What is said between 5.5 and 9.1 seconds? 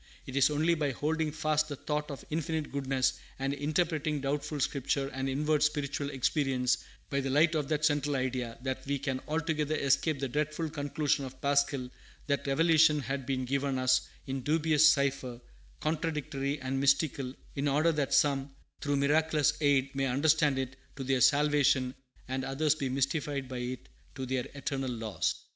spiritual experience by the light of that central idea, that we